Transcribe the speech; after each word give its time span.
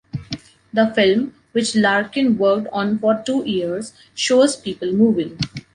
The 0.73 0.87
film, 0.95 1.35
which 1.51 1.75
Larkin 1.75 2.39
worked 2.39 2.67
on 2.73 2.97
for 2.97 3.21
two 3.23 3.45
years, 3.47 3.93
shows 4.15 4.55
people 4.55 4.91
moving. 4.91 5.37